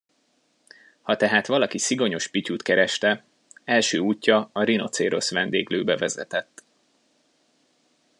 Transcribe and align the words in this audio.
Ha 1.01 1.15
tehát 1.15 1.47
valaki 1.47 1.77
Szigonyos 1.77 2.27
Pityut 2.27 2.61
kereste, 2.61 3.23
első 3.63 3.97
útja 3.99 4.49
a 4.53 4.63
Rinocérosz 4.63 5.31
vendéglőbe 5.31 5.97
vezetett. 5.97 6.63